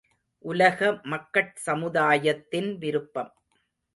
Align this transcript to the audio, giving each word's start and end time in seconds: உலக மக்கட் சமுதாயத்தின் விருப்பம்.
உலக 0.45 0.99
மக்கட் 1.03 1.51
சமுதாயத்தின் 1.55 2.77
விருப்பம். 2.77 3.31